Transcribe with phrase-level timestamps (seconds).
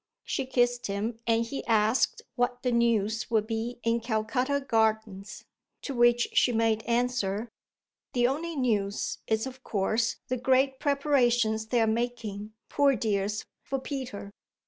[0.23, 5.45] She kissed him and he asked what the news would be in Calcutta Gardens;
[5.83, 7.47] to which she made answer:
[8.13, 14.31] "The only news is of course the great preparations they're making, poor dears, for Peter.